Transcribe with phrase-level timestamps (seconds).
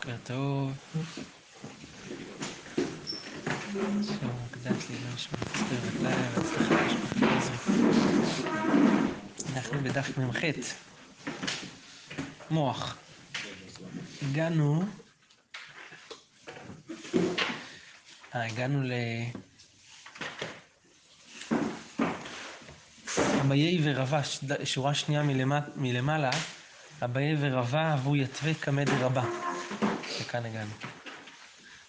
[0.00, 0.72] בוקר טוב.
[3.72, 5.16] שלום מוקדש לי, לא
[5.52, 6.72] תסתר רגליים, משפחת
[7.22, 7.74] עזרי.
[9.54, 10.40] אנחנו בדף מ"ח,
[12.50, 12.96] מוח.
[14.22, 14.84] הגענו...
[18.34, 18.92] אה, הגענו ל...
[23.40, 24.20] אביי ורבה,
[24.64, 25.22] שורה שנייה
[25.76, 26.30] מלמעלה,
[27.04, 29.49] אביי ורבה אבו יתווה קמא דרבה.
[30.30, 30.70] וכאן הגענו.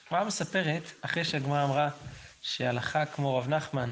[0.07, 1.89] הגמרא מספרת, אחרי שהגמרא אמרה
[2.41, 3.91] שהלכה כמו רב נחמן,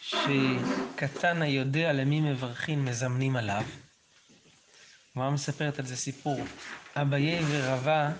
[0.00, 3.62] שקטן היודע למי מברכין מזמנים עליו,
[5.10, 6.40] הגמרא מספרת על זה סיפור.
[6.96, 8.10] אביי ורבה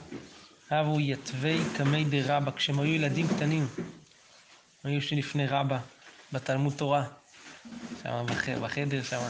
[0.70, 3.68] אבו יתווה קמא דרבה, כשהם היו ילדים קטנים,
[4.84, 5.78] היו שלפני רבה,
[6.32, 7.04] בתלמוד תורה.
[8.02, 8.26] שם
[8.62, 9.20] בחדר שם.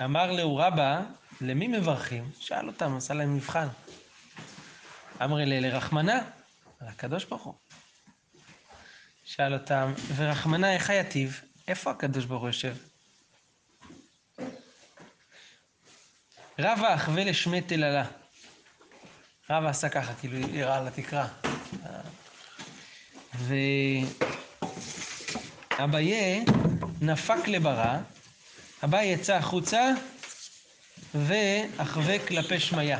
[0.00, 1.02] ואמר לו רבא,
[1.40, 2.30] למי מברכים?
[2.38, 3.68] שאל אותם, עשה להם מבחן.
[5.24, 6.18] אמר אלה לרחמנה,
[6.80, 7.54] על הקדוש ברוך הוא.
[9.24, 11.40] שאל אותם, ורחמנה איך היטיב?
[11.68, 12.76] איפה הקדוש ברוך הוא יושב?
[16.58, 18.04] רבא אחווה לשמי תללה.
[19.50, 21.28] רבא עשה ככה, כאילו יראה על התקרה.
[23.34, 23.54] ו...
[25.78, 26.42] אביה
[27.00, 27.96] נפק לברא,
[28.84, 29.90] אביה יצא החוצה
[31.14, 32.96] ואחווה כלפי שמיא.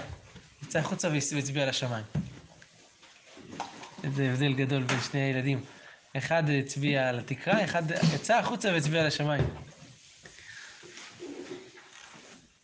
[0.62, 2.05] יצא החוצה והצביע לשמיים.
[4.15, 5.65] זה הבדל גדול בין שני הילדים.
[6.17, 7.83] אחד הצביע על התקרה, אחד
[8.15, 9.45] יצא החוצה והצביע לשמיים.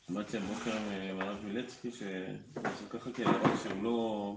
[0.06, 0.78] שמעתי הבוקר
[1.16, 4.36] מהרב מילצקי שעושה ככה להראות שהוא לא...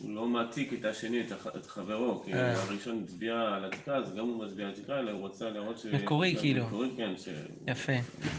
[0.00, 1.20] הוא לא מעתיק את השני,
[1.56, 5.20] את חברו, כי הראשון הצביע על התקרה, אז גם הוא מצביע על התקרה, אלא הוא
[5.20, 5.86] רוצה להראות ש...
[5.86, 6.66] מקורי כאילו.
[6.66, 7.16] מקורי, כן.
[7.16, 7.28] ש...
[7.66, 7.92] יפה.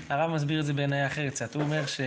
[0.09, 1.55] הרב מסביר את זה בעיניי אחרת קצת.
[1.55, 2.01] הוא אומר ש...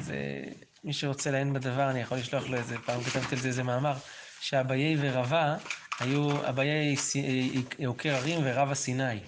[0.00, 0.44] זה...
[0.84, 3.94] מי שרוצה לעיין בדבר, אני יכול לשלוח לו איזה, פעם כתבתי על זה איזה מאמר,
[4.40, 5.56] שאביי ורבה
[6.00, 6.96] היו, אביי
[7.86, 9.20] עוקר הרים ורבה סיני.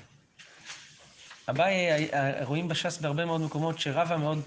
[1.49, 2.09] אביי,
[2.44, 4.39] רואים בש"ס בהרבה מאוד מקומות שרבה מאוד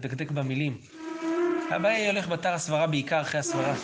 [0.00, 0.78] דקדק במילים.
[1.76, 3.74] אביי הולך בתר הסברה בעיקר אחרי הסברה.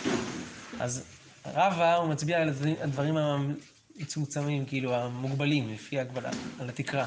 [0.79, 1.03] אז
[1.45, 2.49] רבא הוא מצביע על
[2.81, 7.05] הדברים המצומצמים, כאילו המוגבלים, לפי ההגבלה, על התקרה.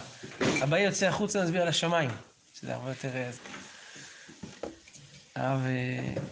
[0.62, 2.10] אביי יוצא החוצה ומצביע על השמיים,
[2.54, 3.10] שזה הרבה יותר...
[5.36, 5.60] אבל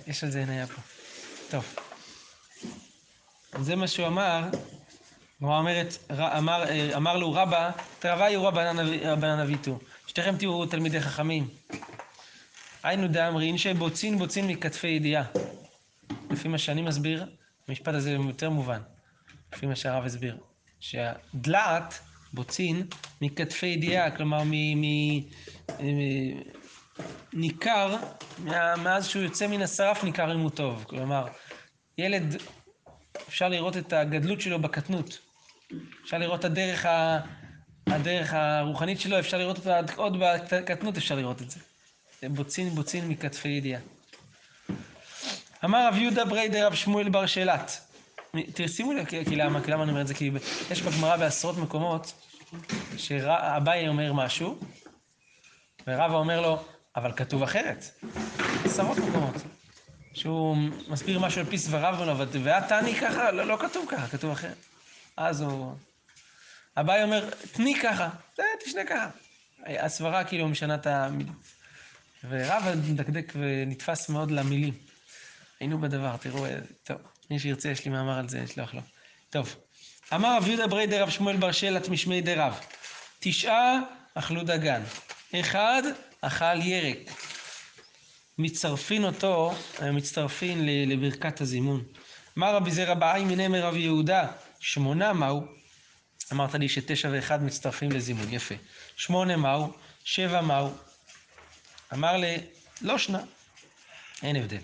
[0.06, 0.80] יש על זה עינייה פה.
[1.50, 1.75] טוב.
[3.62, 4.44] זה מה שהוא אמר,
[5.41, 6.65] הוא אומרת, אמר,
[6.97, 11.48] אמר לו רבא, תרוויו רבנן אביתו, שתיכם תהיו תלמידי חכמים.
[12.88, 15.25] היינו דאמרין שבוצין בוצין מכתפי ידיעה.
[16.31, 17.26] לפי מה שאני מסביר,
[17.69, 18.81] המשפט הזה יותר מובן,
[19.54, 20.37] לפי מה שהרב הסביר.
[20.81, 22.00] שהדלעת,
[22.32, 22.87] בוצין,
[23.21, 24.53] מכתפי ידיעה, כלומר, מ...
[24.53, 25.21] מ...
[27.32, 27.97] ניכר,
[28.78, 30.84] מאז שהוא יוצא מן השרף ניכר אם הוא טוב.
[30.88, 31.27] כלומר,
[31.98, 32.37] ילד,
[33.28, 35.19] אפשר לראות את הגדלות שלו בקטנות.
[36.04, 36.87] אפשר לראות את הדרך.
[37.87, 41.60] הדרך הרוחנית שלו, אפשר לראות אותה עוד בקטנות, אפשר לראות את זה.
[42.22, 43.80] בוצין בוצין מכתפי ידיעה.
[45.64, 47.80] אמר רב יהודה בריידר רב שמואל בר שאלת.
[48.54, 49.62] תשימו לב, כי למה?
[49.64, 50.14] כי למה אני אומר את זה?
[50.14, 50.30] כי
[50.70, 52.12] יש בגמרא בעשרות מקומות
[52.96, 54.58] שאביי אומר משהו,
[55.86, 56.64] ורבא אומר לו,
[56.96, 57.84] אבל כתוב אחרת.
[58.64, 59.34] עשרות מקומות.
[60.14, 60.56] שהוא
[60.88, 64.56] מסביר משהו על פי סבריו, ואת תעני ככה, לא, לא כתוב ככה, כתוב אחרת.
[65.16, 65.74] אז הוא...
[66.76, 68.08] אביי אומר, תני ככה,
[68.64, 69.08] תשנה ככה.
[69.66, 71.32] הסברה כאילו משנה את המילים.
[72.24, 74.74] ורב מדקדק ונתפס מאוד למילים.
[75.60, 76.46] היינו בדבר, תראו,
[76.84, 76.96] טוב,
[77.30, 78.80] מי שירצה, יש לי מאמר על זה, אשלח לו.
[79.30, 79.56] טוב,
[80.14, 82.60] אמר רב יהודה ברי דרב שמואל בר שלט משמי דרב,
[83.18, 83.80] תשעה
[84.14, 84.82] אכלו דגן,
[85.34, 85.82] אחד
[86.20, 86.98] אכל ירק.
[88.38, 91.84] מצטרפין אותו, מצטרפין לברכת הזימון.
[92.38, 94.26] אמר רבי זרע בעי מנמר רב יהודה,
[94.60, 95.42] שמונה מהו?
[96.32, 98.54] אמרת לי שתשע ואחד מצטרפים לזימון, יפה.
[98.96, 99.72] שמונה מהו?
[100.04, 100.74] שבע מהו?
[101.93, 102.37] אמר לי,
[102.82, 103.21] לא שנה,
[104.22, 104.59] אין הבדל.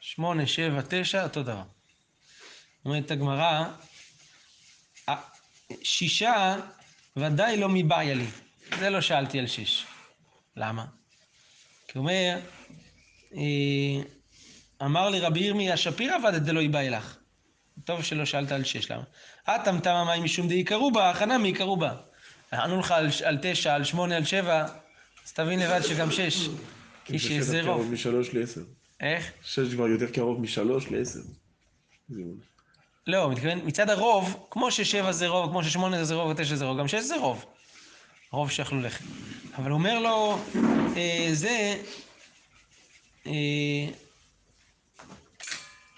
[0.00, 1.62] שמונה, שבע, תשע, אותו דבר.
[2.84, 3.64] אומרת הגמרא,
[5.82, 6.56] שישה
[7.16, 8.26] ודאי לא מבעיה לי.
[8.78, 9.84] זה לא שאלתי על שש.
[10.56, 10.84] למה?
[11.88, 12.38] כי הוא אומר,
[14.82, 17.16] אמר לי רבי ירמיה שפירא ודא דלא יבאי לך.
[17.84, 19.02] טוב שלא שאלת על שש, למה?
[19.44, 21.94] אטם תמה מים משום דעיקרו בה, הכנה מעיקרו בה.
[22.52, 24.66] ענו לך על, על תשע, על שמונה, על שבע,
[25.24, 26.48] אז תבין לבד שגם שש.
[27.06, 27.76] כי שזה רוב.
[27.76, 28.60] קרוב משלוש לעשר.
[29.00, 29.32] איך?
[29.42, 31.20] שש כבר יותר קרוב משלוש לעשר.
[33.06, 36.78] לא, מתכוון, מצד הרוב, כמו ששבע זה רוב, כמו ששמונה זה רוב, ותשע זה רוב,
[36.78, 37.44] גם שש זה רוב.
[38.30, 39.04] רוב שאכלו לחם.
[39.56, 40.38] אבל אומר לו,
[40.96, 41.82] אה, זה,
[43.26, 43.32] אה,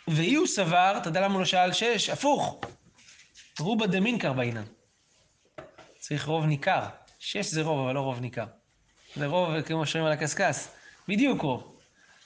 [0.08, 2.10] ואי הוא סבר, אתה יודע למה הוא לא שאל שש?
[2.10, 2.60] הפוך.
[3.60, 4.64] רובה דמינקר בעינן.
[5.98, 6.82] צריך רוב ניכר.
[7.18, 8.46] שש זה רוב, אבל לא רוב ניכר.
[9.16, 10.56] זה רוב, כמו שאומרים על הקשקש.
[11.08, 11.72] בדיוק רוב.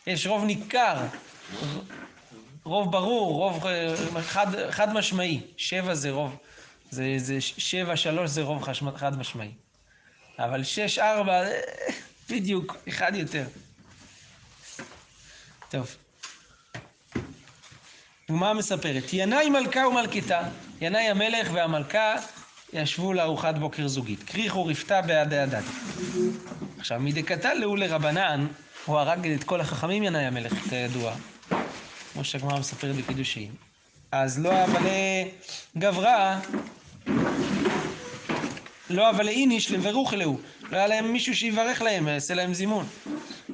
[0.06, 0.96] יש רוב ניכר,
[2.64, 5.40] רוב ברור, רוב אה, חד, חד משמעי.
[5.56, 6.36] שבע זה רוב,
[6.90, 9.50] זה, זה שבע, שלוש זה רוב חשמ- חד משמעי.
[10.38, 11.60] אבל שש, ארבע, אה,
[12.30, 13.44] בדיוק, אחד יותר.
[15.70, 15.96] טוב.
[18.28, 20.42] הגמרא מספרת, ינאי מלכה ומלכתה,
[20.80, 22.14] ינאי המלך והמלכה
[22.72, 24.22] ישבו לארוחת בוקר זוגית.
[24.22, 25.62] כריכו רפתה בעדי הדד.
[26.78, 28.46] עכשיו, מדקתא לאו לרבנן,
[28.86, 31.14] הוא הרג את כל החכמים ינאי המלך, כידוע.
[32.12, 33.50] כמו שהגמרא מספרת בקידושין.
[34.12, 34.80] אז לא אבל
[35.78, 36.36] גברא,
[38.90, 40.38] לא אבל איניש לברוך אלוהו.
[40.70, 42.86] לא היה להם מישהו שיברך להם, יעשה להם זימון.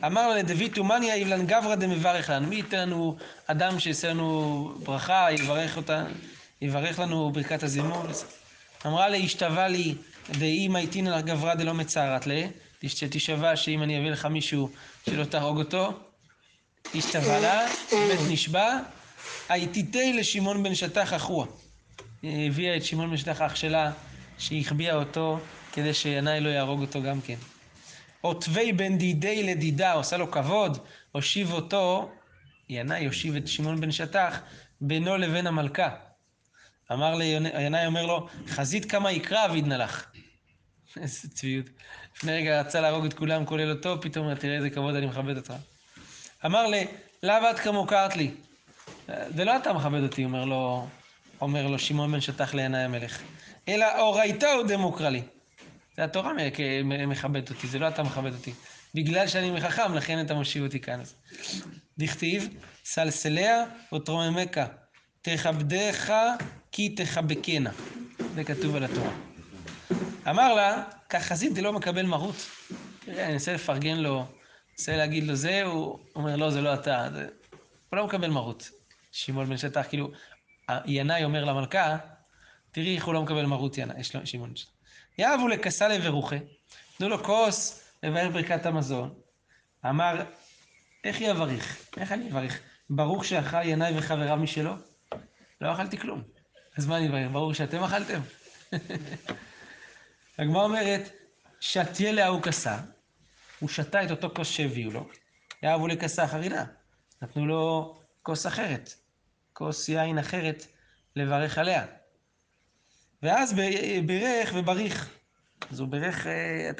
[0.06, 2.46] אמר לה לדוד תומניה אילן גברא דמברך לנו.
[2.46, 3.16] מי ייתן לנו
[3.46, 6.04] אדם שיעשה לנו ברכה, יברך אותה,
[6.62, 8.06] יברך לנו ברכת הזימון.
[8.86, 9.94] אמרה לה, השתווה לי
[10.31, 12.42] דאמא איתינא גברא דלא מצערת לה,
[12.86, 14.70] שתשבע שאם אני אביא לך מישהו
[15.06, 15.92] שלא תהרוג אותו.
[16.94, 18.78] השתווה לה, בית נשבע,
[19.48, 21.46] הייתיתי לשמעון בן שטח אחוה.
[22.22, 23.92] היא הביאה את שמעון בן שטח אח שלה,
[24.38, 25.38] שהחביאה אותו
[25.72, 27.36] כדי שינאי לא יהרוג אותו גם כן.
[28.20, 30.78] עוטבי בן דידי לדידה, עושה לו כבוד,
[31.12, 32.10] הושיב אותו,
[32.69, 34.40] ינאי הושיב את שמעון בן שטח,
[34.81, 35.88] בינו לבין המלכה.
[36.92, 37.24] אמר לי,
[37.60, 40.06] ינאי אומר לו, חזית כמה יקרא אבידנא לך.
[40.96, 41.67] איזה צביעות.
[42.17, 45.55] לפני רגע רצה להרוג את כולם, כולל אותו, פתאום תראה איזה כבוד אני מכבד אותך.
[46.46, 46.87] אמר לי,
[47.23, 48.31] לאו את כמו קרת לי.
[49.06, 50.87] זה לא אתה מכבד אותי, אומר לו,
[51.40, 53.23] אומר לו שמעון בן שטח לינאי המלך.
[53.69, 55.23] אלא אורייתא הוא דמוקרא לי.
[55.96, 56.32] זה התורה
[57.06, 58.52] מכבדת אותי, זה לא אתה מכבד אותי.
[58.94, 61.00] בגלל שאני מחכם, לכן אתה מושיב אותי כאן.
[61.99, 62.49] דכתיב,
[62.84, 63.64] סלסליה
[63.94, 64.61] ותרוממך,
[65.23, 66.12] תכבדך
[66.73, 67.70] כי תחבקנה.
[68.34, 69.27] זה כתוב על התורה.
[70.26, 70.82] אמר לה,
[71.55, 72.37] זה לא מקבל מרות.
[73.00, 74.26] תראה, אני אנסה לפרגן לו,
[74.73, 77.09] אנסה להגיד לו זה, הוא אומר, לא, זה לא אתה.
[77.12, 77.29] זה...
[77.91, 78.70] הוא לא מקבל מרות.
[79.12, 80.11] שמעון בן שטח, כאילו,
[80.87, 81.97] ינאי אומר למלכה,
[82.73, 84.70] תראי איך הוא לא מקבל מרות ינאי, יש לו שמעון בן שטח.
[85.19, 86.37] יאהבו לכסה לברוכה,
[86.99, 89.15] תנו לו כוס לבאר ברכת המזון.
[89.87, 90.25] אמר,
[91.05, 91.76] איך יבריך?
[91.97, 92.61] איך אני אבריך?
[92.91, 94.73] ברוך שאכל ינאי וחבריו משלו?
[95.61, 96.23] לא אכלתי כלום.
[96.76, 97.32] אז מה אני אברך?
[97.32, 98.20] ברור שאתם אכלתם?
[100.38, 101.11] הגמרא אומרת,
[101.61, 102.79] שתיה להוא כסה,
[103.61, 105.08] הוא שתה את אותו כוס שהביאו לו,
[105.62, 106.64] יאהבו לכסה חרינה.
[107.23, 108.94] נתנו לו כוס אחרת,
[109.52, 110.67] כוס יין אחרת
[111.17, 111.87] לברך עליה.
[113.23, 113.55] ואז
[114.06, 115.14] בירך ובריך.
[115.70, 116.26] אז הוא בירך,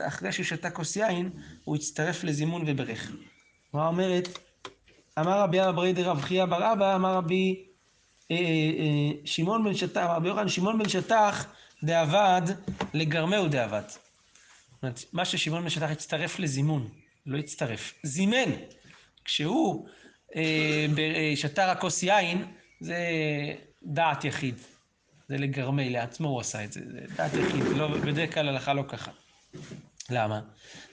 [0.00, 1.31] אחרי שהוא שתה כוס יין,
[1.64, 3.12] הוא הצטרף לזימון וברך.
[3.69, 4.28] הגמרא אומרת,
[5.19, 7.66] אמר רבי אברי דרב חייא בר אבא, אמר רבי
[9.25, 11.46] שמעון בן שטח, רבי יוחנן שמעון בן שטח
[11.84, 12.42] דאבד
[12.94, 13.82] לגרמהו דאבד.
[13.88, 16.88] זאת אומרת, מה ששמעון בן שטח הצטרף לזימון,
[17.26, 18.50] לא הצטרף, זימן.
[19.25, 19.88] כשהוא
[20.36, 20.86] אה,
[21.36, 22.44] שתה רק כוס יין,
[22.80, 22.96] זה
[23.82, 24.54] דעת יחיד.
[25.28, 28.84] זה לגרמי, לעצמו הוא עשה את זה, זה דעת יחיד, לא, בדרך כלל הלכה לא
[28.88, 29.10] ככה.
[30.10, 30.40] למה?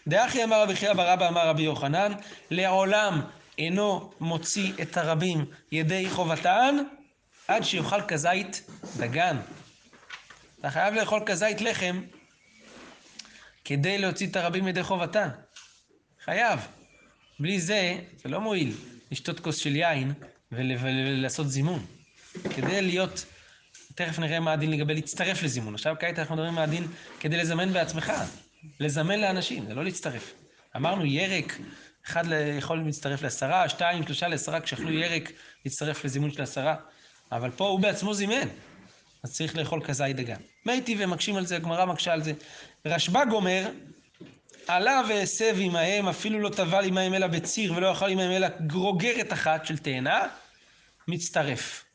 [0.07, 2.11] דאחי אמר רבי חייא בר אבא אמר רבי יוחנן,
[2.51, 3.21] לעולם
[3.57, 6.75] אינו מוציא את הרבים ידי חובתן,
[7.47, 9.37] עד שיאכל כזית דגן.
[10.65, 12.01] אתה חייב לאכול כזית לחם
[13.65, 15.29] כדי להוציא את הרבים ידי חובתן.
[16.23, 16.59] חייב.
[17.39, 18.73] בלי זה, זה לא מועיל
[19.11, 20.13] לשתות כוס של יין
[20.51, 21.85] ולעשות זימון.
[22.55, 23.25] כדי להיות,
[23.95, 25.73] תכף נראה מה הדין לגבי להצטרף לזימון.
[25.73, 26.87] עכשיו כעת אנחנו מדברים מה הדין
[27.19, 28.11] כדי לזמן בעצמך.
[28.79, 30.33] לזמן לאנשים, זה לא להצטרף.
[30.75, 31.59] אמרנו ירק,
[32.05, 32.23] אחד
[32.57, 35.31] יכול להצטרף לעשרה, שתיים, שלושה לעשרה, כשאכלו ירק,
[35.65, 36.75] להצטרף לזימון של עשרה.
[37.31, 38.47] אבל פה הוא בעצמו זימן,
[39.25, 40.39] אז צריך לאכול כזית דגן.
[40.65, 42.33] מייטי ומקשים על זה, הגמרא מקשה על זה.
[42.85, 43.69] רשב"ג אומר,
[44.67, 49.65] עלה והסב עמהם, אפילו לא טבל עמהם אלא בציר, ולא אכל עמהם אלא גרוגרת אחת
[49.65, 50.27] של תאנה,
[51.07, 51.85] מצטרף.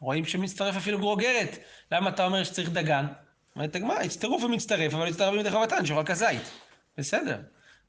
[0.00, 1.58] רואים שמצטרף אפילו גרוגרת.
[1.92, 3.06] למה אתה אומר שצריך דגן?
[3.56, 6.42] אומרת הגמרא, הצטרוף ומצטרף, אבל הצטרף בידי חובתן, שאוכל כזית.
[6.98, 7.40] בסדר.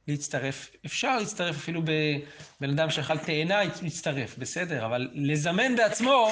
[0.07, 6.31] להצטרף, אפשר להצטרף אפילו בבן אדם שאכל תאנה, מצטרף, בסדר, אבל לזמן בעצמו,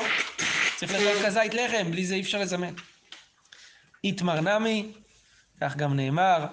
[0.75, 2.73] צריך לאכול כזית לחם, בלי זה אי אפשר לזמן.
[4.03, 4.91] איתמר נמי,
[5.61, 6.45] כך גם נאמר,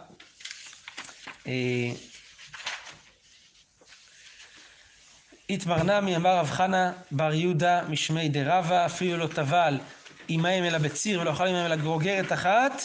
[5.48, 9.78] איתמר נמי אמר רב חנה בר יהודה משמי דרבה, אפילו לא טבל
[10.28, 12.82] עמהם אלא בציר ולא אכל עמהם אלא גרוגרת אחת,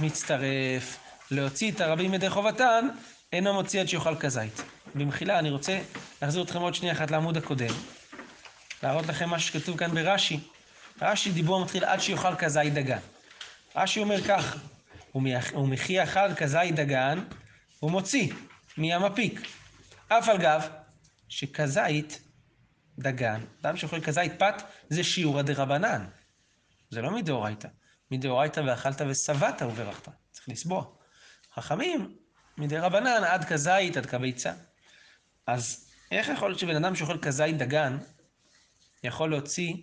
[0.00, 0.98] מצטרף.
[1.30, 2.88] להוציא את הרבים ידי חובתן,
[3.32, 4.62] אינו מוציא עד שיאכל כזית.
[4.94, 5.80] במחילה, אני רוצה
[6.22, 7.74] להחזיר אתכם עוד שנייה אחת לעמוד הקודם,
[8.82, 10.40] להראות לכם מה שכתוב כאן ברש"י.
[11.00, 12.98] רש"י דיבור מתחיל עד שיאכל כזית דגן.
[13.76, 14.56] רש"י אומר כך,
[15.54, 17.24] ומחי יאכל כזית דגן,
[17.80, 18.32] הוא מוציא
[18.78, 19.40] מים הפיק.
[20.08, 20.68] אף על גב,
[21.28, 22.20] שכזית
[22.98, 26.06] דגן, אדם שאוכל כזית פת, זה שיעורא דרבנן.
[26.90, 27.68] זה לא מדאורייתא.
[28.10, 30.08] מדאורייתא ואכלת ושבעת וברכת.
[30.30, 30.84] צריך לסבוע.
[31.54, 32.16] חכמים,
[32.58, 34.52] מדי רבנן עד כזית, עד כביצה.
[35.46, 37.98] אז איך יכול להיות שבן אדם שאוכל כזית דגן,
[39.02, 39.74] יכול להוציא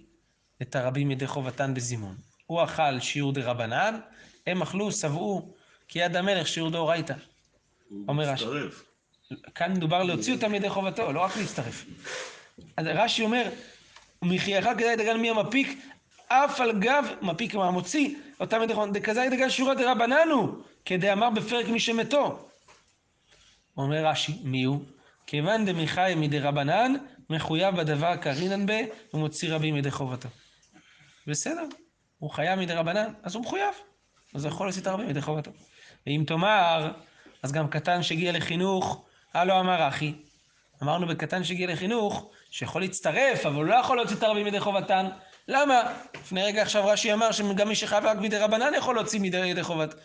[0.63, 2.15] את הרבים ידי חובתן בזימון?
[2.45, 3.99] הוא אכל שיעור דה רבנן,
[4.47, 5.53] הם אכלו, שבעו,
[5.87, 7.13] כי יד המלך שיעור דאורייתא.
[8.07, 8.45] אומר רש"י.
[8.45, 8.83] מצטרף.
[9.55, 11.85] כאן מדובר להוציא אותם ידי חובתו, לא רק להצטרף.
[12.77, 13.49] אז רש"י אומר,
[14.21, 15.79] מחייך כזית דגן מי המפיק,
[16.27, 19.73] אף על גב מפיק מה מוציא, אותם ידי חובתו, דכזית דגן שיעורא
[20.31, 20.49] הוא,
[20.85, 22.49] כדאמר בפרק מי שמתו.
[23.77, 24.83] אומר רש"י, מי הוא?
[25.27, 26.93] כיוון דמיחי מדי רבנן,
[27.29, 28.77] מחויב בדבר קרינן בה,
[29.13, 30.29] ומוציא רבים ידי חובתו.
[31.27, 31.63] בסדר,
[32.19, 33.75] הוא חייב מדי רבנן, אז הוא מחויב.
[34.35, 35.51] אז הוא יכול את הרבים ידי חובתו.
[36.07, 36.91] ואם תאמר,
[37.43, 40.13] אז גם קטן שהגיע לחינוך, הלא אמר אחי.
[40.83, 45.09] אמרנו בקטן שהגיע לחינוך, שיכול להצטרף, אבל הוא לא יכול להוציא את הרבים ידי חובתן.
[45.47, 45.93] למה?
[46.15, 49.95] לפני רגע עכשיו רש"י אמר שגם מי שחייב רק מדי רבנן יכול להוציא מדי חובת,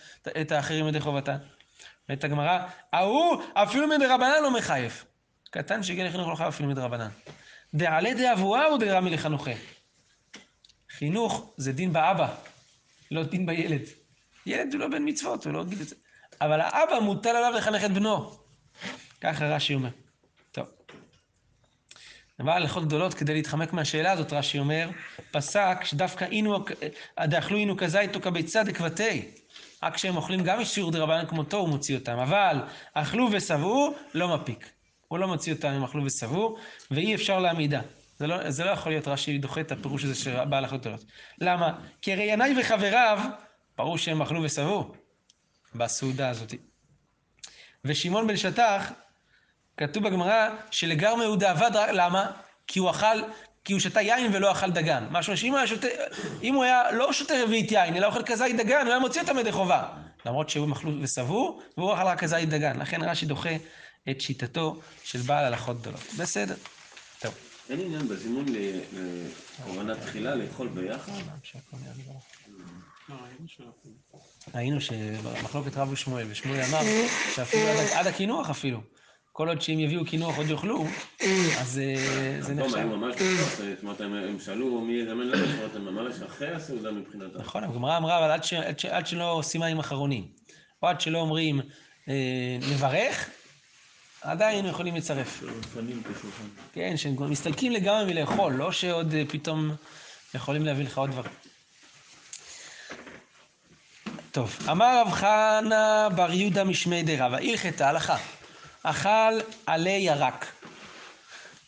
[0.40, 1.36] את האחרים מדי חובתן.
[2.08, 2.58] ואת הגמרא,
[2.92, 5.04] ההוא אפילו מדי רבנן לא מחייב.
[5.50, 7.08] קטן שהגיע לחינוך לא חייב אפילו מדי רבנן.
[7.74, 9.50] דעלי דאבוה הוא דרמי לחנוכה.
[10.98, 12.34] חינוך זה דין באבא,
[13.10, 13.82] לא דין בילד.
[14.46, 15.96] ילד הוא לא בן מצוות, הוא לא יגיד את זה.
[16.40, 18.30] אבל האבא מוטל עליו לחנך את בנו.
[19.20, 19.88] ככה רש"י אומר.
[20.52, 20.66] טוב.
[22.40, 24.90] אבל הלכות גדולות כדי להתחמק מהשאלה הזאת, רש"י אומר,
[25.30, 26.64] פסק שדווקא אינו,
[27.20, 29.30] דאכלו אינו כזית או כביצה דקבתי.
[29.82, 32.18] רק כשהם אוכלים גם משיעור דרבנן כמותו, הוא מוציא אותם.
[32.18, 32.56] אבל
[32.94, 34.70] אכלו ושבעו, לא מפיק.
[35.08, 36.56] הוא לא מוציא אותם אם אכלו ושבעו,
[36.90, 37.80] ואי אפשר להעמידה.
[38.18, 41.04] זה לא, זה לא יכול להיות רש"י דוחה את הפירוש הזה של בעל גדולות.
[41.40, 41.78] למה?
[42.02, 43.20] כי הרי ינאי וחבריו,
[43.76, 44.94] ברור שהם אכלו ושבעו
[45.74, 46.54] בסעודה הזאת.
[47.84, 48.92] ושמעון בן שטח,
[49.76, 52.30] כתוב בגמרא שלגרמי הוא דאבד, למה?
[52.66, 53.22] כי הוא אכל,
[53.64, 55.06] כי הוא שתה יין ולא אכל דגן.
[55.10, 55.86] משהו שאם הוא היה שותה,
[56.42, 59.38] אם הוא היה לא שותה רביעית יין, אלא אוכל כזית דגן, הוא היה מוציא אותם
[59.38, 59.88] ידי חובה.
[60.26, 62.80] למרות שהוא אכלו ושבעו, והוא אכל רק כזית דגן.
[62.80, 63.56] לכן רש"י דוחה
[64.10, 66.00] את שיטתו של בעל הלכות גדולות.
[66.18, 66.54] בסדר.
[67.70, 71.12] אין עניין בזימון לכוונת תחילה לאכול ביחד?
[74.54, 76.80] ראינו שבמחלוקת רב ושמואל, ושמואל אמר
[77.34, 77.62] שאפילו
[77.94, 78.80] עד, הקינוח אפילו,
[79.32, 80.84] כל עוד שהם יביאו קינוח עוד יאכלו,
[81.60, 82.76] אז אה, זה נחשב.
[82.76, 86.90] הם ממש, זאת אומרת, הם שאלו מי יזמן להם, זאת אומרת, הם ממש אחרי הסעודה
[86.90, 87.38] מבחינתם.
[87.38, 88.40] נכון, הגמרא אמרה, אבל
[88.90, 90.28] עד, שלא עושים מים אחרונים,
[90.82, 91.60] או עד שלא אומרים
[92.08, 93.30] אה, נברך,
[94.20, 95.42] עדיין יכולים לצרף.
[95.42, 96.72] את.
[96.72, 99.70] כן, שהם כבר מסתלקים לגמרי מלאכול, לא שעוד אה, פתאום
[100.34, 101.32] יכולים להביא לך עוד דברים.
[104.32, 108.16] טוב, אמר רב חנה בר יהודה משמי דרבא, הלכתה הלכה,
[108.82, 110.46] אכל עלי ירק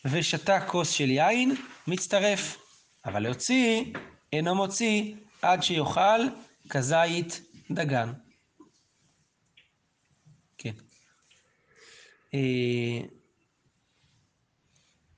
[0.05, 1.55] ושתה כוס של יין,
[1.87, 2.57] מצטרף,
[3.05, 3.85] אבל להוציא
[4.33, 6.21] אינו מוציא עד שיאכל
[6.69, 7.41] כזית
[7.71, 8.13] דגן.
[10.59, 10.71] כן.
[10.71, 10.85] אה,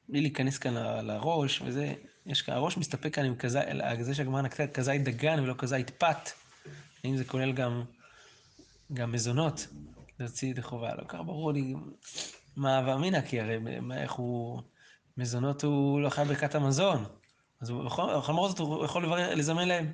[0.08, 0.74] בלי להיכנס כאן
[1.06, 1.94] לראש, וזה,
[2.26, 3.62] יש כאן, הראש מסתפק כאן עם כזית,
[4.00, 6.30] זה שהגמרא נקטה כזית דגן ולא כזית פת.
[7.04, 7.84] האם זה כולל גם,
[8.92, 9.66] גם מזונות?
[10.20, 11.74] להוציא ידי חובה, לא כך ברור לי
[12.56, 13.58] מה הווה אמינא, כי הרי
[13.96, 14.62] איך הוא,
[15.16, 17.04] מזונות הוא לא חייב ברכת המזון.
[17.60, 19.92] אז הוא יכול, למרות זאת הוא יכול לברר, לזמן להם.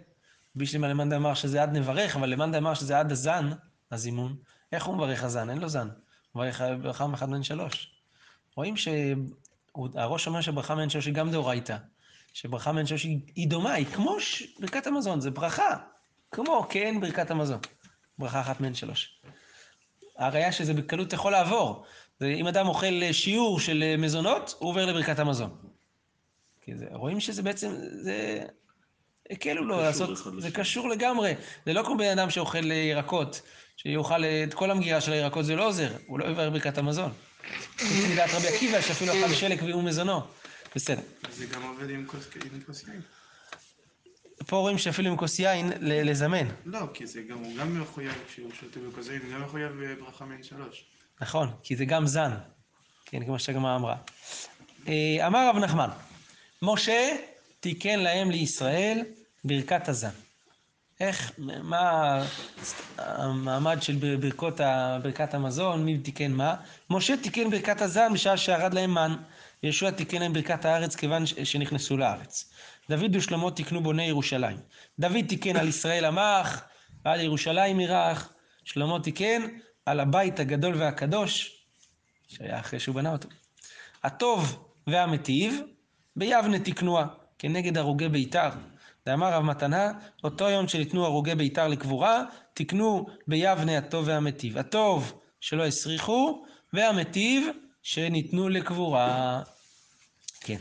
[0.54, 3.50] בישלימה למאן דאמר שזה עד נברך, אבל למאן דאמר שזה עד הזן,
[3.92, 4.36] הזימון.
[4.72, 5.50] איך הוא מברך הזן?
[5.50, 5.88] אין לו זן.
[6.34, 7.90] ברכה מאחד מן שלוש.
[8.56, 11.76] רואים שהראש אומר שברכה מן שלוש היא גם דאורייתא.
[12.32, 14.16] שברכה מן שלוש היא, דומה, היא כמו.
[14.60, 15.76] ברכת המזון, זה ברכה.
[16.30, 17.58] כמו כן ברכת המזון.
[18.18, 19.20] ברכה אחת מן שלוש.
[20.18, 21.84] הראיה שזה בקלות יכול לעבור.
[22.20, 25.56] זה, אם אדם אוכל שיעור של מזונות, הוא עובר לברכת המזון.
[26.60, 28.44] כי זה, רואים שזה בעצם, זה...
[29.30, 30.50] הקלו לו לעשות, זה.
[30.50, 31.34] קשור לגמרי.
[31.66, 33.42] זה לא כמו בן אדם שאוכל ירקות,
[33.82, 37.12] שיאכל את כל המגירה של הירקות, זה לא עוזר, הוא לא עובר ברכת המזון.
[37.78, 40.20] חוץ מדעת רבי עקיבא, שאפילו אכל שלק והוא מזונו.
[40.74, 41.02] בסדר.
[41.30, 42.26] זה גם עובד עם כוס
[42.86, 43.00] יין.
[44.46, 46.48] פה רואים שאפילו עם כוס יין, לזמן.
[46.64, 50.24] לא, כי זה גם, הוא גם מחויב, כשהוא שותה בכוס יין, הוא גם מחויב בברכה
[50.24, 50.84] מן שלוש.
[51.20, 52.30] נכון, כי זה גם זן.
[53.06, 53.96] כן, כמו שהגמרא אמרה.
[54.88, 55.88] אה, אמר רב נחמן,
[56.62, 57.16] משה
[57.60, 59.00] תיקן להם לישראל
[59.44, 60.10] ברכת הזן.
[61.00, 62.24] איך, מה
[62.98, 64.60] המעמד של בר- ברכות,
[65.02, 66.54] ברכת המזון, מי תיקן מה?
[66.90, 69.16] משה תיקן ברכת הזן בשעה שירד להם מן.
[69.62, 72.50] יהושע תיקן להם ברכת הארץ כיוון שנכנסו לארץ.
[72.90, 74.56] דוד ושלמה תיקנו בוני ירושלים.
[74.98, 76.62] דוד תיקן על ישראל עמך,
[77.04, 78.32] ועל ירושלים ירח.
[78.64, 79.42] שלמה תיקן
[79.86, 81.62] על הבית הגדול והקדוש,
[82.28, 83.28] שהיה אחרי שהוא בנה אותו.
[84.04, 85.60] הטוב והמטיב,
[86.16, 87.06] ביבנה תקנוה,
[87.38, 88.48] כנגד הרוגי ביתר.
[89.08, 89.92] דאמר רב מתנה,
[90.24, 92.22] אותו יום שניתנו הרוגי ביתר לקבורה,
[92.54, 94.58] תקנו ביבנה הטוב והמטיב.
[94.58, 97.48] הטוב שלא הסריחו, והמטיב
[97.82, 99.40] שניתנו לקבורה.
[100.40, 100.56] כן.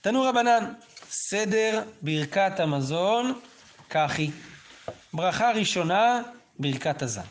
[0.00, 0.72] תנו רבנן,
[1.10, 3.40] סדר ברכת המזון,
[3.90, 4.30] כך היא.
[5.12, 6.22] ברכה ראשונה,
[6.58, 7.22] ברכת הזן.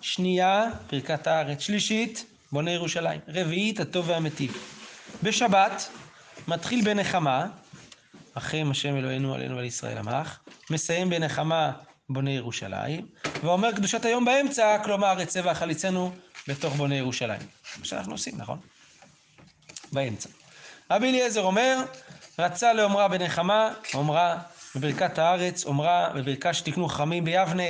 [0.00, 1.60] שנייה, ברכת הארץ.
[1.60, 3.20] שלישית, בונה ירושלים.
[3.28, 4.56] רביעית, הטוב והמטיב.
[5.22, 5.88] בשבת,
[6.48, 7.46] מתחיל בנחמה,
[8.38, 10.38] אחים השם אלוהינו עלינו ועל ישראל עמך,
[10.70, 11.72] מסיים בנחמה
[12.08, 13.06] בונה ירושלים,
[13.44, 16.12] ואומר קדושת היום באמצע, כלומר את צבע חליצנו
[16.48, 17.40] בתוך בונה ירושלים.
[17.78, 18.58] מה שאנחנו עושים, נכון?
[19.92, 20.28] באמצע.
[20.90, 21.78] רבי אליעזר אומר,
[22.38, 24.38] רצה לאומרה בנחמה, אומרה
[24.76, 27.62] בברכת הארץ, אומרה בברכה שתקנו חכמים ביבנה,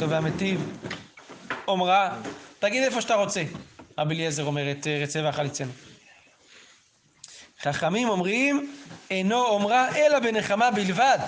[0.00, 0.78] טוב והמטיב,
[1.68, 2.16] אומרה,
[2.58, 3.42] תגיד איפה שאתה רוצה.
[3.98, 5.72] רבי אליעזר אומר את רצה והחליצנו.
[7.62, 8.74] חכמים אומרים,
[9.10, 11.18] אינו אומרה אלא בנחמה בלבד.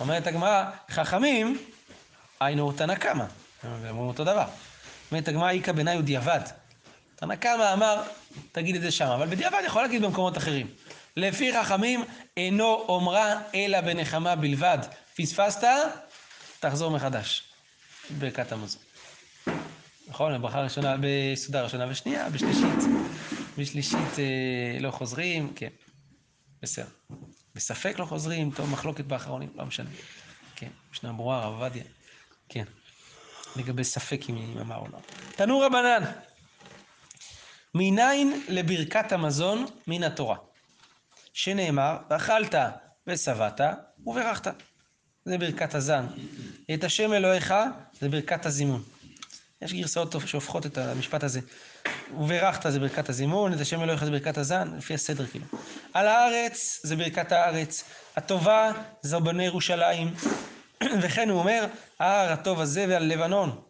[0.00, 1.58] אומרת הגמרא, חכמים,
[2.40, 3.24] היינו תנא קמא,
[3.64, 4.44] אומרים אותו דבר.
[5.10, 6.40] אומרת הגמרא, איכא בנאי הוא דיעבד.
[7.16, 8.02] תנא קמא אמר,
[8.52, 10.66] תגיד את זה שם, אבל בדיעבד יכול להגיד במקומות אחרים.
[11.16, 12.04] לפי חכמים,
[12.36, 14.78] אינו אומרה אלא בנחמה בלבד.
[15.16, 15.64] פספסת,
[16.60, 17.42] תחזור מחדש.
[18.18, 18.52] ברכת.
[20.08, 22.84] נכון, בברכה ראשונה, בסעודה ראשונה ושנייה, בשלישית.
[23.58, 25.68] בשלישית אה, לא חוזרים, כן,
[26.62, 26.86] בסדר.
[27.54, 29.90] בספק לא חוזרים, טוב, מחלוקת באחרונים, לא משנה.
[30.56, 31.84] כן, משנה ברורה, הרב עובדיה.
[32.48, 32.64] כן.
[33.56, 34.98] לגבי ספק אם אמר או לא.
[35.36, 36.02] תנו רבנן,
[37.74, 40.36] מניין לברכת המזון מן התורה,
[41.32, 42.54] שנאמר, ואכלת
[43.06, 43.60] ושבעת
[44.06, 44.46] וברכת.
[45.24, 46.06] זה ברכת הזן.
[46.74, 47.54] את השם אלוהיך
[48.00, 48.82] זה ברכת הזימון.
[49.62, 51.40] יש גרסאות שהופכות את המשפט הזה.
[52.18, 55.44] וברכת זה ברכת הזימון, את השם אלוהיך זה ברכת הזן, לפי הסדר כאילו.
[55.94, 57.84] על הארץ זה ברכת הארץ,
[58.16, 58.72] הטובה
[59.02, 60.14] זו בני ירושלים,
[61.02, 61.66] וכן הוא אומר,
[61.98, 63.60] ההר הטוב הזה ועל לבנון.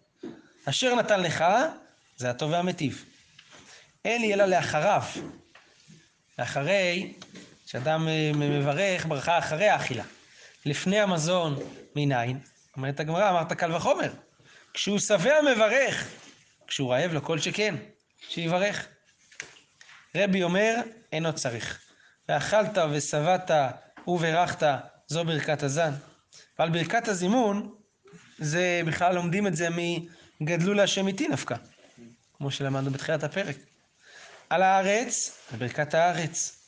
[0.65, 1.45] אשר נתן לך,
[2.17, 3.05] זה הטוב והמטיב.
[4.05, 5.03] אין לי אלא לאחריו.
[6.39, 7.13] לאחרי,
[7.67, 10.05] שאדם אה, מברך ברכה אחרי האכילה.
[10.67, 11.59] לפני המזון,
[11.97, 12.39] מניין?
[12.77, 14.13] אומרת הגמרא, אמרת קל וחומר.
[14.75, 16.09] כשהוא שבע מברך,
[16.67, 17.75] כשהוא רעב לו כל שכן,
[18.29, 18.87] שיברך.
[20.17, 20.75] רבי אומר,
[21.13, 21.81] אינו צריך.
[22.29, 23.51] ואכלת ושבעת
[24.07, 24.67] וברכת,
[25.07, 25.93] זו ברכת הזן.
[26.59, 27.75] ועל ברכת הזימון,
[28.39, 29.69] זה בכלל לומדים את זה
[30.41, 31.57] מגדלו להשם איתי נפקא,
[32.39, 33.57] כמו שלמדנו בתחילת הפרק.
[34.51, 36.59] על הארץ, ברכת הארץ.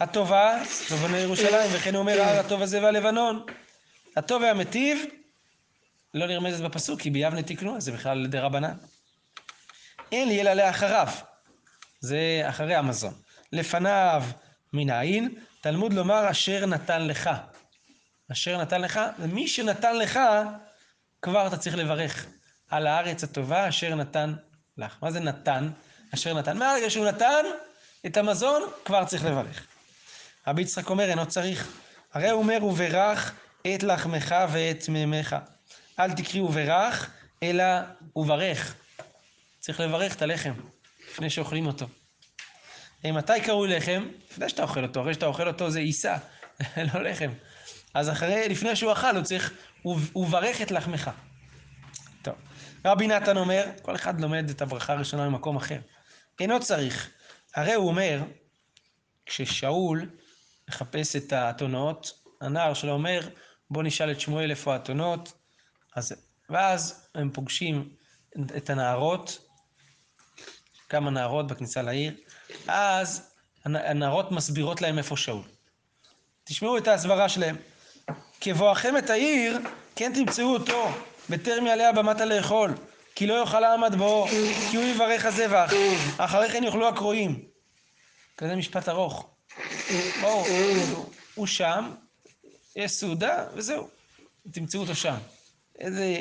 [0.00, 3.46] הטובה, זו בני ירושלים, וכן הוא אומר, ההר הטוב הזה והלבנון.
[4.16, 4.98] הטוב והמטיב,
[6.14, 8.74] לא נרמזת בפסוק, כי ביבנה תקנו, אז זה בכלל דרבנן.
[10.12, 11.08] אין לי אלא לאחריו,
[12.00, 13.14] זה אחרי המזון.
[13.52, 14.24] לפניו
[14.72, 17.30] מנין, תלמוד לומר אשר נתן לך.
[18.32, 20.20] אשר נתן לך, ומי שנתן לך,
[21.22, 22.26] כבר אתה צריך לברך.
[22.68, 24.34] על הארץ הטובה אשר נתן
[24.78, 24.96] לך.
[25.02, 25.70] מה זה נתן?
[26.14, 26.58] אשר נתן.
[26.58, 27.44] מהרגע שהוא נתן
[28.06, 29.66] את המזון, כבר צריך לברך.
[30.46, 31.68] רבי יצחק אומר, אינו צריך.
[32.12, 33.32] הרי הוא אומר, וברך
[33.66, 35.36] את לחמך ואת מימיך.
[36.00, 37.10] אל תקרי וברך,
[37.42, 37.64] אלא
[38.16, 38.74] וברך.
[39.64, 40.52] צריך לברך את הלחם,
[41.10, 41.86] לפני שאוכלים אותו.
[43.04, 44.08] מתי קראו לחם?
[44.30, 46.16] לפני שאתה אוכל אותו, אחרי שאתה אוכל אותו זה עיסה,
[46.94, 47.30] לא לחם.
[47.94, 49.52] אז אחרי, לפני שהוא אכל, הוא צריך,
[50.16, 51.10] וברך את לחמך.
[52.22, 52.34] טוב.
[52.84, 55.78] רבי נתן אומר, כל אחד לומד את הברכה הראשונה ממקום אחר.
[56.40, 57.10] אינו צריך.
[57.54, 58.22] הרי הוא אומר,
[59.26, 60.10] כששאול
[60.68, 63.28] מחפש את האתונות, הנער שלו אומר,
[63.70, 65.32] בוא נשאל את שמואל איפה האתונות.
[65.96, 66.12] אז,
[66.50, 67.88] ואז הם פוגשים
[68.56, 69.43] את הנערות,
[70.88, 72.14] כמה נערות בכניסה לעיר,
[72.68, 73.30] אז
[73.64, 75.42] הנערות מסבירות להם איפה שאול.
[76.44, 77.56] תשמעו את ההסברה שלהם.
[78.40, 79.58] כבואכם את העיר,
[79.96, 80.88] כן תמצאו אותו,
[81.30, 82.74] בטרם יעלה הבמתה לאכול,
[83.14, 84.26] כי לא יאכל העם עד בואו,
[84.70, 85.72] כי הוא יברך הזבח,
[86.18, 87.44] אחרי כן יאכלו הקרואים.
[88.36, 89.30] כזה משפט ארוך.
[90.20, 90.44] בואו,
[91.34, 91.90] הוא שם,
[92.76, 93.88] יש סעודה, וזהו.
[94.50, 95.16] תמצאו אותו שם.
[95.78, 96.20] איזה...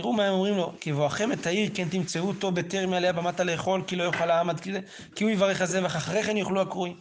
[0.00, 3.82] תראו מה הם אומרים לו, כבואכם את העיר, כן תמצאו אותו בטרם יעלה הבמתה לאכול,
[3.86, 4.80] כי לא יאכל העם עד כזה,
[5.16, 7.00] כי הוא יברך הזבח, אחרי כן יאכלו הקרואים.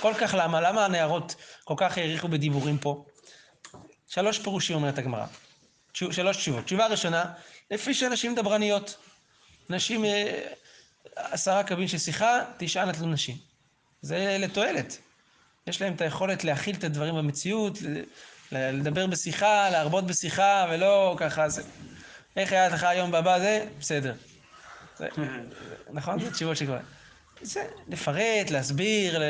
[0.00, 0.60] כל כך למה?
[0.60, 3.04] למה הנערות כל כך העריכו בדיבורים פה?
[4.08, 5.26] שלוש פירושים אומרת הגמרא.
[5.92, 6.64] שלוש תשובות.
[6.64, 7.24] תשובה ראשונה,
[7.70, 8.96] לפי שנשים דברניות.
[9.70, 10.40] נשים, אה,
[11.16, 13.36] עשרה קבין של שיחה, תשעה נטלו נשים.
[14.02, 14.98] זה לתועלת.
[15.66, 17.78] יש להם את היכולת להכיל את הדברים במציאות,
[18.52, 21.62] לדבר בשיחה, להרבות בשיחה, ולא ככה זה.
[22.36, 23.66] איך היה לך היום בבא זה?
[23.78, 24.14] בסדר.
[25.92, 26.20] נכון?
[26.20, 26.78] זה תשובות שכבר...
[27.42, 29.22] זה לפרט, להסביר,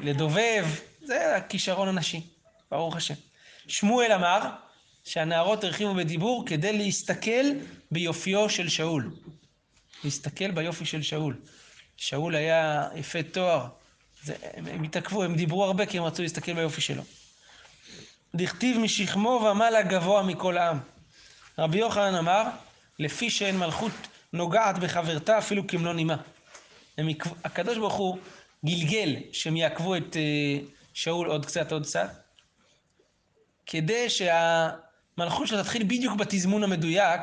[0.00, 0.66] לדובב,
[1.02, 2.26] זה הכישרון הנשי,
[2.70, 3.14] ברוך השם.
[3.68, 4.40] שמואל אמר
[5.04, 7.46] שהנערות הרחיבו בדיבור כדי להסתכל
[7.90, 9.10] ביופיו של שאול.
[10.04, 11.36] להסתכל ביופי של שאול.
[11.96, 13.66] שאול היה יפה תואר.
[14.22, 17.02] זה, הם, הם התעכבו, הם דיברו הרבה כי הם רצו להסתכל ביופי שלו.
[18.34, 20.78] דכתיב משכמו ומעלה גבוה מכל העם.
[21.58, 22.42] רבי יוחנן אמר,
[22.98, 23.92] לפי שאין מלכות
[24.32, 26.16] נוגעת בחברתה אפילו כמלוא נימה.
[27.44, 28.18] הקדוש ברוך הוא
[28.64, 30.58] גלגל שהם יעקבו את אה,
[30.94, 32.10] שאול עוד קצת עוד קצת,
[33.66, 37.20] כדי שהמלכות שלו תתחיל בדיוק בתזמון המדויק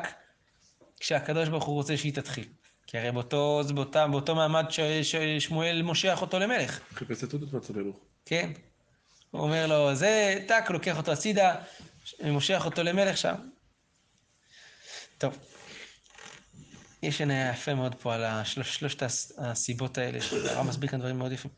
[1.00, 2.44] כשהקדוש ברוך הוא רוצה שהיא תתחיל.
[2.86, 7.78] כי הרי באותו, באותה, באותו מעמד ש- ששמואל מושך אותו למלך, חפש את עודות מצב
[7.78, 7.96] אלוך.
[8.26, 8.50] כן?
[9.30, 11.54] הוא אומר לו, זה, טאק, לוקח אותו הצידה,
[12.24, 13.34] מושך אותו למלך שם.
[15.18, 15.38] טוב.
[17.02, 21.32] יש עניין יפה מאוד פה על שלושת הס- הסיבות האלה, שהרב מסביר כאן דברים מאוד
[21.32, 21.50] יפים.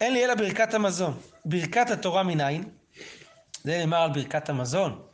[0.00, 1.20] אין לי אלא ברכת המזון.
[1.44, 2.64] ברכת התורה מנין?
[3.64, 5.06] זה נאמר על ברכת המזון.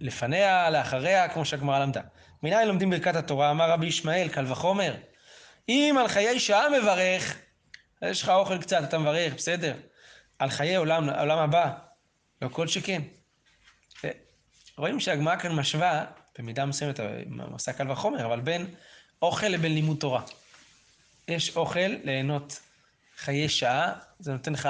[0.00, 2.00] לפניה, לאחריה, כמו שהגמרא למדה.
[2.42, 3.50] מנין לומדים ברכת התורה?
[3.50, 4.94] אמר רבי ישמעאל, קל וחומר.
[5.68, 7.36] אם על חיי שעה מברך,
[8.02, 9.74] יש לך אוכל קצת, אתה מברך, בסדר.
[10.38, 11.70] על חיי עולם, עולם הבא,
[12.42, 13.02] לא כל שכן.
[14.04, 14.08] ו-
[14.78, 16.04] רואים שהגמרא כאן משווה,
[16.38, 17.00] במידה מסוימת,
[17.52, 18.66] עושה קל וחומר, אבל בין
[19.22, 20.22] אוכל לבין לימוד תורה.
[21.28, 22.60] יש אוכל ליהנות
[23.16, 24.68] חיי שעה, זה נותן לך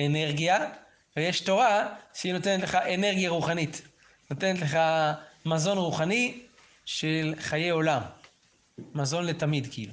[0.00, 0.58] אנרגיה,
[1.16, 3.82] ויש תורה שהיא נותנת לך אנרגיה רוחנית.
[4.30, 4.78] נותנת לך
[5.46, 6.40] מזון רוחני
[6.84, 8.02] של חיי עולם.
[8.94, 9.92] מזון לתמיד, כאילו.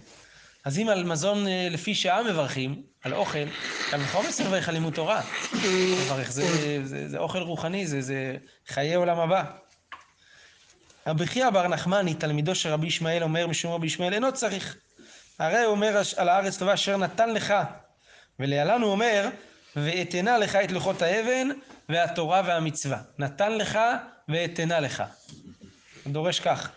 [0.65, 3.45] אז אם על מזון אה, לפי שעה מברכים, על אוכל,
[3.89, 4.29] קל וחומר
[4.67, 5.21] על לימוד תורה.
[5.53, 6.45] לברך, זה,
[6.85, 8.37] זה, זה אוכל רוחני, זה, זה
[8.67, 9.62] חיי עולם הבא.
[11.07, 14.77] רבי חייא בר נחמני, תלמידו של רבי ישמעאל, אומר משום רבי ישמעאל, אינו צריך.
[15.39, 17.53] הרי הוא אומר על הארץ טובה אשר נתן לך.
[18.39, 19.29] ולהלן הוא אומר,
[19.75, 21.49] ואתנה לך את לוחות האבן
[21.89, 22.97] והתורה והמצווה.
[23.19, 23.79] נתן לך
[24.29, 25.03] ואתנה לך.
[26.07, 26.69] דורש כך.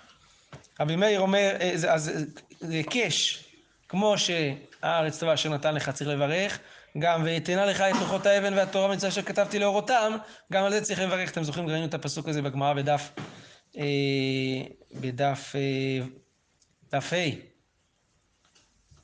[0.80, 2.14] רבי מאיר אומר, אה, אז אה,
[2.60, 3.44] זה היקש,
[3.88, 6.58] כמו שהארץ טובה אשר נתן לך צריך לברך,
[6.98, 10.16] גם ואתנה לך את לוחות האבן והתורה והמצווה אשר כתבתי לאורותם,
[10.52, 11.30] גם על זה צריך לברך.
[11.30, 13.10] אתם זוכרים, ראינו את הפסוק הזה בגמרא בדף,
[15.00, 16.06] בדף, אה,
[16.92, 17.16] דף ה'.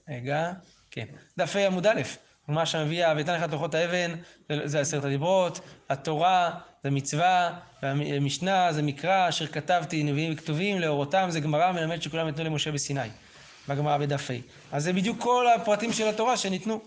[0.08, 0.52] רגע,
[0.90, 1.04] כן,
[1.38, 2.00] דף ה' עמוד א',
[2.48, 4.14] מה שמביא, ואתן לך את לוחות האבן,
[4.64, 6.50] זה- עשרת הדיברות, התורה
[6.84, 12.44] זה מצווה, והמשנה זה מקרא, אשר כתבתי נביאים וכתובים, לאורותם זה גמרא מלמד שכולם ניתנו
[12.44, 13.00] למשה בסיני,
[13.68, 14.34] בגמרא בדף ה'.
[14.76, 16.80] אז זה בדיוק כל הפרטים של התורה שניתנו.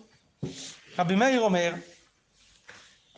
[0.99, 1.73] רבי מאיר אומר,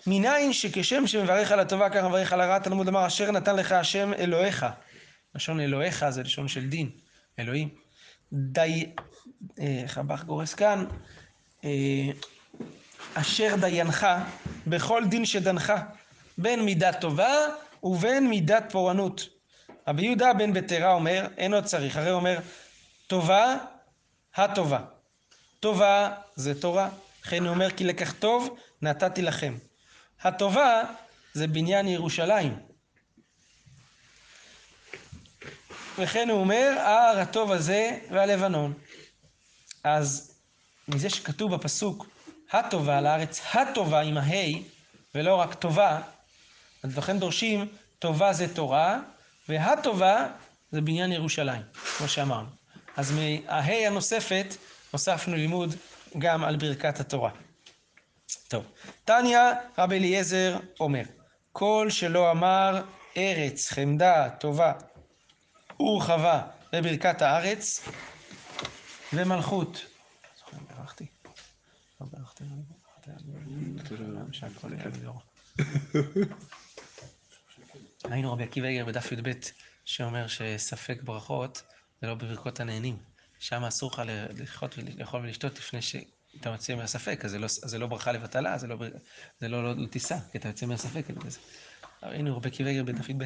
[0.07, 4.13] מניין שכשם שמברך על הטובה כך מברך על הרע, תלמוד אמר, אשר נתן לך השם
[4.13, 4.65] אלוהיך.
[5.35, 6.89] לשון אלוהיך זה לשון של דין,
[7.39, 7.69] אלוהים.
[8.33, 8.85] די,
[9.59, 10.85] אה, איך הבח גורס כאן,
[11.63, 11.69] אה,
[13.13, 14.07] אשר דיינך
[14.67, 15.73] בכל דין שדנך,
[16.37, 17.31] בין מידת טובה
[17.83, 19.29] ובין מידת פורענות.
[19.87, 22.39] רבי יהודה בן בטרה אומר, אין עוד צריך, הרי אומר,
[23.07, 23.55] טובה,
[24.35, 24.79] הטובה.
[25.59, 26.89] טובה זה תורה,
[27.23, 29.57] לכן הוא אומר, כי לקח טוב נתתי לכם.
[30.21, 30.83] הטובה
[31.33, 32.59] זה בניין ירושלים.
[35.97, 38.73] וכן הוא אומר, ההר הטוב הזה והלבנון.
[39.83, 40.37] אז
[40.87, 42.05] מזה שכתוב בפסוק
[42.51, 44.63] הטובה, לארץ הטובה עם ההי,
[45.15, 46.01] ולא רק טובה,
[46.83, 47.67] אז לכן דורשים
[47.99, 48.99] טובה זה תורה,
[49.49, 50.27] והטובה
[50.71, 51.61] זה בניין ירושלים,
[51.97, 52.47] כמו שאמרנו.
[52.97, 54.55] אז מההי הנוספת
[54.91, 55.75] הוספנו לימוד
[56.17, 57.31] גם על ברכת התורה.
[58.47, 58.65] טוב,
[59.05, 59.39] תניא
[59.77, 61.03] רבי אליעזר אומר,
[61.51, 62.83] כל שלא אמר
[63.17, 64.73] ארץ, חמדה, טובה
[65.79, 67.89] ורחבה בברכת הארץ
[69.13, 69.85] ומלכות.
[78.05, 79.31] ראינו רבי עקיבא איגר בדף י"ב
[79.85, 81.63] שאומר שספק ברכות
[82.01, 82.97] זה לא בברכות הנהנים.
[83.39, 84.01] שם אסור לך
[84.97, 85.79] לאכול ולשתות לפני
[86.37, 88.77] שאתה יוצא מהספק, לא, אז זה לא ברכה לבטלה, זה לא,
[89.41, 91.05] לא, לא, טיסה, כי אתה יוצא מהספק.
[92.03, 93.23] ראינו עקיבא איגר בדף י"ב.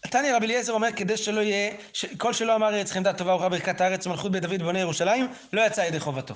[0.00, 1.74] תניא רבי אליעזר אומר כדי שלא יהיה,
[2.18, 5.66] כל שלא אמר ארץ חמדה טובה ורעה ברכת הארץ ומלכות בית דוד בונה ירושלים, לא
[5.66, 6.34] יצא ידי חובתו.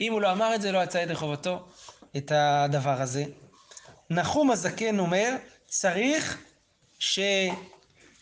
[0.00, 1.68] אם הוא לא אמר את זה, לא יצא ידי חובתו
[2.16, 3.24] את הדבר הזה.
[4.10, 6.38] נחום הזקן אומר, צריך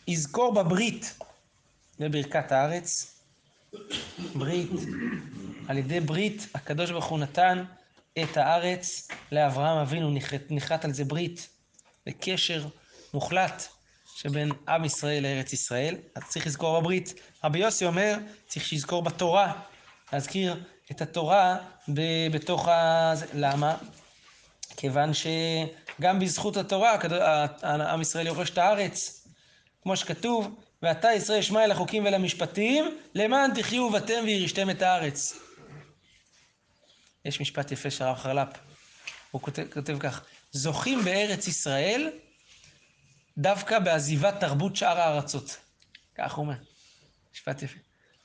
[0.07, 1.19] שיזכור בברית
[1.99, 3.20] בברכת הארץ.
[4.35, 4.69] ברית,
[5.67, 7.63] על ידי ברית הקדוש ברוך הוא נתן
[8.23, 10.17] את הארץ לאברהם אבינו,
[10.49, 11.49] נחת על זה ברית,
[12.09, 12.67] וקשר
[13.13, 13.67] מוחלט
[14.15, 17.13] שבין עם ישראל לארץ ישראל, אז צריך לזכור בברית.
[17.43, 19.53] רבי יוסי אומר, צריך שיזכור בתורה,
[20.13, 21.57] להזכיר את התורה
[21.93, 23.13] ב- בתוך ה...
[23.33, 23.77] למה?
[24.77, 26.97] כיוון שגם בזכות התורה,
[27.63, 29.27] עם ישראל יורש את הארץ,
[29.83, 35.39] כמו שכתוב, ואתה ישראל ישמע אל החוקים ולמשפטים, למען תחיו ובאתם וירשתם את הארץ.
[37.25, 38.57] יש משפט יפה של הרב חרל"פ,
[39.31, 42.09] הוא כותב, כותב כך, זוכים בארץ ישראל
[43.37, 45.57] דווקא בעזיבת תרבות שאר הארצות.
[46.15, 46.55] כך הוא אומר,
[47.33, 47.79] משפט יפה.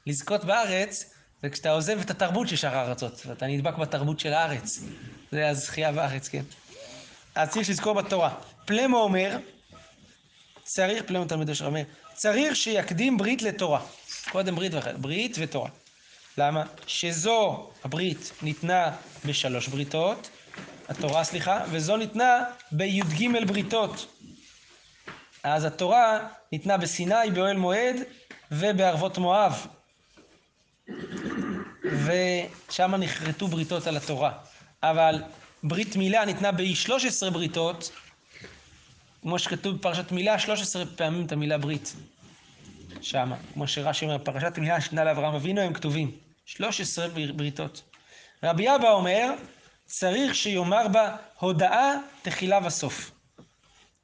[0.06, 4.80] לזכות בארץ זה כשאתה עוזב את התרבות של שאר הארצות, ואתה נדבק בתרבות של הארץ.
[5.32, 6.42] זה הזכייה בארץ, כן.
[7.34, 8.34] אז צריך לזכור בתורה.
[8.64, 9.38] פלמו אומר,
[10.66, 11.83] צריך, פלמו תלמיד אשר אומר,
[12.14, 13.81] צריך שיקדים ברית לתורה.
[14.31, 15.70] קודם ברית ברית ותורה.
[16.38, 16.64] למה?
[16.87, 18.92] שזו, הברית, ניתנה
[19.24, 20.31] בשלוש בריתות,
[20.88, 24.07] התורה, סליחה, וזו ניתנה בי"ג בריתות.
[25.42, 27.96] אז התורה ניתנה בסיני, באוהל מועד
[28.52, 29.66] ובערבות מואב.
[31.85, 34.33] ושם נכרתו בריתות על התורה.
[34.83, 35.22] אבל
[35.62, 37.90] ברית מילה ניתנה ב-13 בריתות,
[39.28, 41.94] כמו שכתוב בפרשת מילה, 13 פעמים את המילה ברית.
[43.00, 46.10] שם, כמו שרש"י אומר, פרשת מילה שניתנה לאברהם אבינו, הם כתובים.
[46.44, 47.82] 13 בר- בריתות.
[48.42, 49.30] רבי אבא אומר,
[49.86, 53.10] צריך שיאמר בה הודאה תחילה וסוף.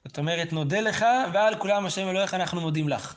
[0.04, 3.14] זאת אומרת, נודה לך, ועל כולם השם אלוהיך אנחנו מודים לך.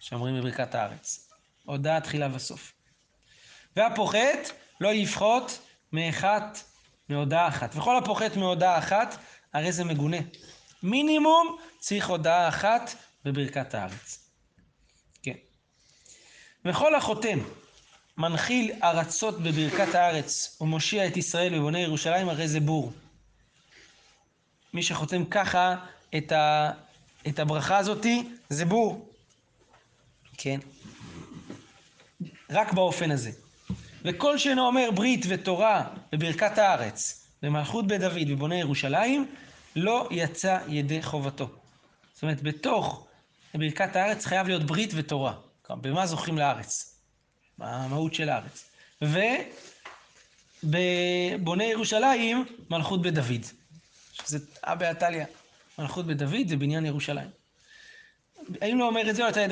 [0.00, 1.30] שאומרים בברכת הארץ.
[1.64, 2.72] הודאה תחילה וסוף.
[3.76, 5.58] והפוחת לא יפחות
[5.92, 6.58] מאחת,
[7.08, 7.76] מהודאה אחת.
[7.76, 9.16] וכל הפוחת מהודאה אחת,
[9.54, 10.18] הרי זה מגונה.
[10.82, 14.30] מינימום צריך הודאה אחת בברכת הארץ.
[15.22, 15.32] כן.
[16.64, 17.38] וכל החותם
[18.18, 22.92] מנחיל ארצות בברכת הארץ ומושיע את ישראל ובונה ירושלים, הרי זה בור.
[24.74, 25.76] מי שחותם ככה
[26.16, 26.70] את, ה,
[27.28, 29.08] את הברכה הזאתי, זה בור.
[30.38, 30.60] כן.
[32.50, 33.30] רק באופן הזה.
[34.02, 39.26] וכל שאינו אומר ברית ותורה בברכת הארץ, במלכות בית דוד ובונה ירושלים,
[39.76, 41.48] לא יצא ידי חובתו.
[42.14, 43.06] זאת אומרת, בתוך
[43.54, 45.34] ברכת הארץ חייב להיות ברית ותורה.
[45.70, 46.94] במה זוכים לארץ?
[47.58, 48.70] מה המהות של הארץ.
[50.62, 53.44] ובבונה ירושלים, מלכות בית דוד.
[54.12, 54.92] שזה הא בהא
[55.78, 57.28] מלכות בית דוד זה בניין ירושלים.
[58.60, 59.46] האם לא אומר את זה, או יצא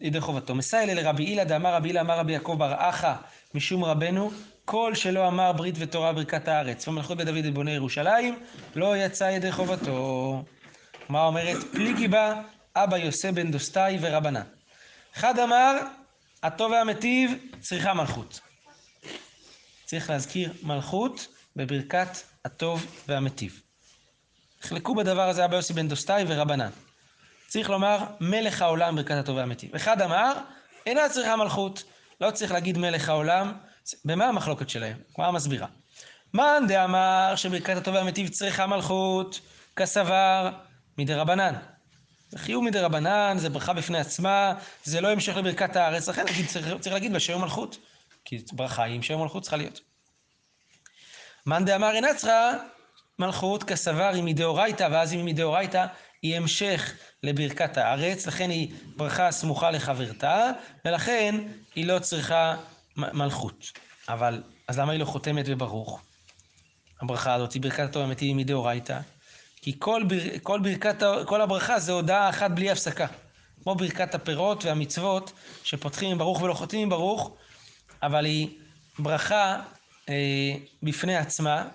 [0.00, 0.54] ידי, חובתו.
[0.54, 3.14] מסייע לרבי הילה דאמר רבי הילה אמר רבי יעקב בר אחא
[3.54, 4.30] משום רבנו,
[4.64, 8.38] כל שלא אמר ברית ותורה ברכת הארץ, ומלכות בית דוד ובונה ירושלים,
[8.74, 10.42] לא יצא ידי חובתו.
[11.08, 11.56] מה אומרת?
[11.72, 12.42] פליגי בה
[12.76, 14.42] אבא יוסי בן דוסטאי ורבנן.
[15.16, 15.78] אחד אמר,
[16.42, 18.40] הטוב והמטיב צריכה מלכות.
[19.84, 22.08] צריך להזכיר מלכות בברכת
[22.44, 23.60] הטוב והמטיב.
[24.64, 26.70] נחלקו בדבר הזה אבא יוסי בן דוסטאי ורבנן.
[27.46, 29.74] צריך לומר מלך העולם ברכת הטוב והמטיב.
[29.74, 30.32] אחד אמר,
[30.86, 31.84] אינה צריכה מלכות,
[32.20, 33.52] לא צריך להגיד מלך העולם.
[34.04, 34.96] במה המחלוקת שלהם?
[35.18, 35.66] מה מסבירה?
[36.34, 39.40] מאן דאמר שברכת הטוב והמטיב צריכה מלכות,
[39.76, 40.50] כסבר
[40.98, 41.54] מדרבנן.
[42.28, 46.94] זה חיוב מדרבנן, זה ברכה בפני עצמה, זה לא המשך לברכת הארץ, לכן צריך, צריך
[46.94, 47.78] להגיד בשם מלכות.
[48.24, 49.80] כי ברכה היא עם שם מלכות צריכה להיות.
[51.46, 52.50] מאן דאמר אינה צריכה
[53.18, 55.86] מלכות כסבר היא מדאורייתא, ואז אם היא מדאורייתא,
[56.22, 60.50] היא המשך לברכת הארץ, לכן היא ברכה סמוכה לחברתה,
[60.84, 61.34] ולכן
[61.74, 62.56] היא לא צריכה
[62.96, 63.72] מלכות.
[64.08, 66.02] אבל, אז למה היא לא חותמת בברוך?
[67.00, 69.00] הברכה הזאת ברכת הטוב האמיתי היא מדאורייתא,
[69.56, 73.06] כי כל, בר, כל, ברכת, כל הברכה זה הודעה אחת בלי הפסקה.
[73.62, 75.32] כמו ברכת הפירות והמצוות,
[75.64, 77.36] שפותחים עם ברוך ולא חותמים עם ברוך,
[78.02, 78.48] אבל היא
[78.98, 79.60] ברכה
[80.08, 81.68] אה, בפני עצמה,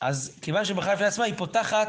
[0.00, 1.88] אז כיוון שברכה בפני עצמה היא פותחת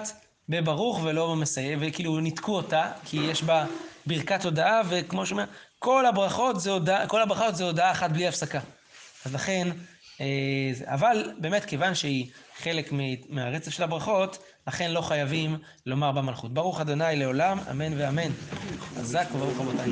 [0.50, 3.65] בברוך ולא במסיים, וכאילו ניתקו אותה, כי יש בה
[4.06, 5.45] ברכת הודאה, וכמו שאומר,
[5.80, 8.60] כל הברכות זה הודעה, כל הברכות זה הודעה אחת בלי הפסקה.
[9.26, 9.68] אז לכן,
[10.22, 10.26] אה,
[10.86, 12.94] אבל באמת כיוון שהיא חלק
[13.30, 14.38] מהרצף של הברכות,
[14.68, 16.54] לכן לא חייבים לומר במלכות.
[16.54, 18.32] ברוך אדוני לעולם, אמן ואמן.
[19.00, 19.92] חזק וברוך רבותיי.